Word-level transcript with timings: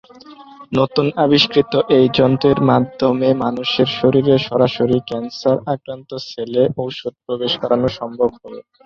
নতুন 0.71 1.05
আবিষ্কৃত 1.23 1.73
এই 1.97 2.05
যন্ত্রের 2.17 2.59
মাধ্যমে 2.71 3.29
মানুষের 3.43 3.87
শরীরে 3.99 4.35
সরাসরি 4.47 4.97
ক্যান্সার 5.07 5.57
আক্রান্ত 5.73 6.09
সেলে 6.27 6.63
ওষুধ 6.79 7.13
প্রবেশ 7.25 7.51
করানো 7.61 7.87
সম্ভব 7.99 8.29
হবে। 8.35 8.59